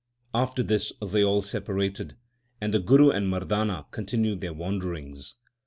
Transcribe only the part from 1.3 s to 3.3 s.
separated, and the Guru and